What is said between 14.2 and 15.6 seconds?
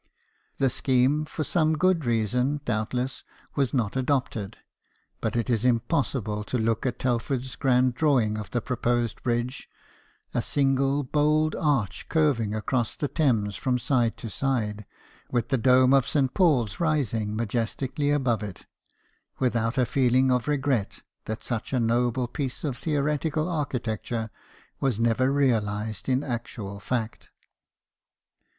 side, with the